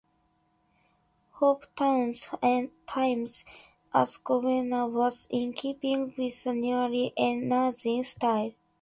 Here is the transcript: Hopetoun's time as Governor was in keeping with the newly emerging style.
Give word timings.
Hopetoun's 1.37 2.31
time 2.89 3.27
as 3.93 4.17
Governor 4.17 4.87
was 4.87 5.27
in 5.29 5.53
keeping 5.53 6.15
with 6.17 6.43
the 6.43 6.53
newly 6.53 7.13
emerging 7.15 8.03
style. 8.03 8.53